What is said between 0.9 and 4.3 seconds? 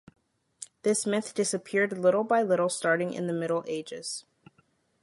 myth disappeared little by little starting in the Middle Ages.